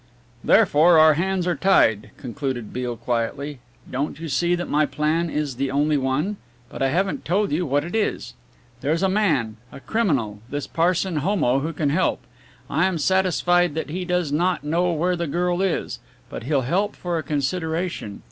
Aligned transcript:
"Therefore 0.43 0.97
our 0.97 1.13
hands 1.13 1.45
are 1.45 1.55
tied," 1.55 2.09
concluded 2.17 2.73
Beale 2.73 2.97
quietly. 2.97 3.59
"Don't 3.87 4.19
you 4.19 4.29
see 4.29 4.55
that 4.55 4.67
my 4.67 4.83
plan 4.83 5.29
is 5.29 5.57
the 5.57 5.69
only 5.69 5.95
one 5.95 6.37
but 6.69 6.81
I 6.81 6.89
haven't 6.89 7.23
told 7.23 7.51
you 7.51 7.67
what 7.67 7.83
it 7.83 7.95
is. 7.95 8.33
There's 8.79 9.03
a 9.03 9.07
man, 9.07 9.57
a 9.71 9.79
criminal, 9.79 10.39
this 10.49 10.65
Parson 10.65 11.17
Homo 11.17 11.59
who 11.59 11.71
can 11.71 11.91
help; 11.91 12.21
I 12.67 12.87
am 12.87 12.97
satisfied 12.97 13.75
that 13.75 13.91
he 13.91 14.03
does 14.03 14.31
not 14.31 14.63
know 14.63 14.91
where 14.91 15.15
the 15.15 15.27
girl 15.27 15.61
is 15.61 15.99
but 16.31 16.45
he'll 16.45 16.61
help 16.61 16.95
for 16.95 17.19
a 17.19 17.21
consideration. 17.21 18.19